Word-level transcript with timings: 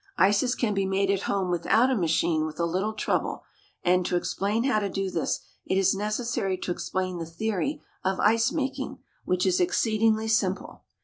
Ices 0.17 0.55
can 0.55 0.73
be 0.73 0.87
made 0.87 1.11
at 1.11 1.21
home 1.29 1.51
without 1.51 1.91
a 1.91 1.95
machine 1.95 2.43
with 2.47 2.59
a 2.59 2.65
little 2.65 2.93
trouble, 2.93 3.43
and, 3.83 4.03
to 4.07 4.15
explain 4.15 4.63
how 4.63 4.79
to 4.79 4.89
do 4.89 5.11
this, 5.11 5.41
it 5.67 5.77
is 5.77 5.93
necessary 5.93 6.57
to 6.57 6.71
explain 6.71 7.19
the 7.19 7.25
theory 7.27 7.83
of 8.03 8.19
ice 8.19 8.51
making, 8.51 8.97
which 9.25 9.45
is 9.45 9.59
exceedingly 9.59 10.27
simple. 10.27 10.85